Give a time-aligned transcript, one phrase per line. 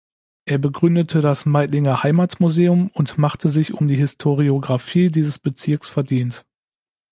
[0.47, 6.43] Er begründete das Meidlinger Heimatmuseum und machte sich um die Historiographie dieses Bezirkes verdient.